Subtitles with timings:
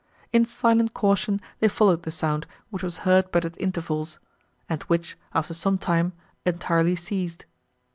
[0.33, 4.17] In silent caution they followed the sound, which was heard but at intervals,
[4.67, 7.45] and which, after some time entirely ceased.